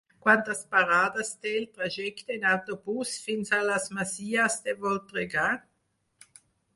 Quantes 0.25 0.61
parades 0.75 1.27
té 1.41 1.49
el 1.57 1.67
trajecte 1.75 2.37
en 2.39 2.47
autobús 2.53 3.11
fins 3.25 3.53
a 3.57 3.59
les 3.67 3.85
Masies 3.99 4.57
de 4.69 4.75
Voltregà? 4.87 5.45